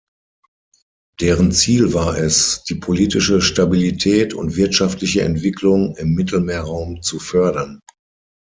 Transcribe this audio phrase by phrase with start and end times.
[1.19, 7.79] Deren Ziel war es, die politische Stabilität und wirtschaftliche Entwicklung im Mittelmeerraum zu fördern.